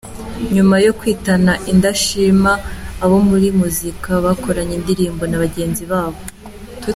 Nyuma 0.53 0.75
yo 0.85 0.91
kwitana 0.99 1.51
indashima, 1.71 2.51
abo 3.03 3.17
muri 3.29 3.47
muzika 3.59 4.09
bakoranye 4.25 4.73
indirimbo 4.79 5.23
nabagenzibabo 5.27 6.19